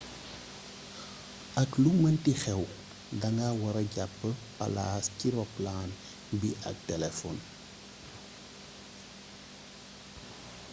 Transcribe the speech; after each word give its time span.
ak 1.61 1.69
lu 1.81 1.91
meenti 2.01 2.33
xéw 2.43 2.61
danga 3.21 3.47
wara 3.61 3.83
jap 3.95 4.13
palas 4.57 5.03
ci 5.17 5.27
ropalaan 5.37 5.89
bi 6.39 6.49
ak 6.69 6.75
téléfon 6.89 7.37